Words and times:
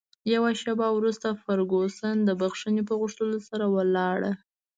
یوه 0.33 0.51
شیبه 0.59 0.87
وروسته 0.97 1.27
فرګوسن 1.43 2.15
د 2.23 2.29
بښنې 2.39 2.83
په 2.89 2.93
غوښتلو 2.99 3.37
سره 3.49 3.65
ولاړه. 3.75 4.31